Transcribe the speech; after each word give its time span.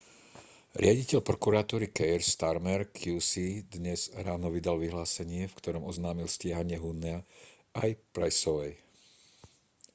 riaditeľ 0.81 1.19
prokuratúry 1.27 1.87
keir 1.97 2.21
starmer 2.33 2.81
qc 2.99 3.33
dnes 3.75 4.01
ráno 4.27 4.47
vydal 4.55 4.77
vyhlásenie 4.83 5.43
v 5.47 5.57
ktorom 5.61 5.83
oznámil 5.91 6.25
stíhanie 6.35 6.77
huhnea 6.83 7.19
aj 7.83 7.89
pryceovej 8.15 8.73